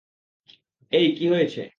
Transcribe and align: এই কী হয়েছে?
এই 0.91 1.07
কী 1.17 1.25
হয়েছে? 1.27 1.61